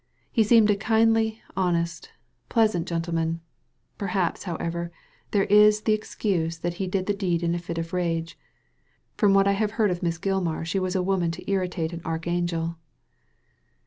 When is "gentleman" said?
2.87-3.39